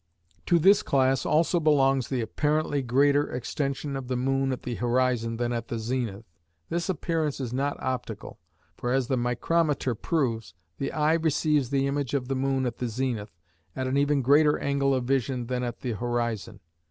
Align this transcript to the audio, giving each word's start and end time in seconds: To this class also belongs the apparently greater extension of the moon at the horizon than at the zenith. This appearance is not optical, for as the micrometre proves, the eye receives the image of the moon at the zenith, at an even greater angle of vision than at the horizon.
To 0.47 0.57
this 0.57 0.81
class 0.81 1.27
also 1.27 1.59
belongs 1.59 2.07
the 2.07 2.21
apparently 2.21 2.81
greater 2.81 3.29
extension 3.31 3.95
of 3.95 4.07
the 4.07 4.15
moon 4.17 4.51
at 4.51 4.63
the 4.63 4.73
horizon 4.73 5.37
than 5.37 5.53
at 5.53 5.67
the 5.67 5.77
zenith. 5.77 6.25
This 6.69 6.89
appearance 6.89 7.39
is 7.39 7.53
not 7.53 7.77
optical, 7.79 8.39
for 8.75 8.91
as 8.91 9.09
the 9.09 9.15
micrometre 9.17 9.93
proves, 9.93 10.55
the 10.79 10.91
eye 10.91 11.13
receives 11.13 11.69
the 11.69 11.85
image 11.85 12.15
of 12.15 12.29
the 12.29 12.35
moon 12.35 12.65
at 12.65 12.79
the 12.79 12.87
zenith, 12.87 13.37
at 13.75 13.85
an 13.85 13.95
even 13.95 14.23
greater 14.23 14.57
angle 14.57 14.95
of 14.95 15.03
vision 15.03 15.45
than 15.45 15.63
at 15.63 15.81
the 15.81 15.91
horizon. 15.91 16.61